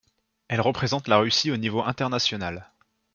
[0.47, 2.71] Elle représente la Russie au niveau international.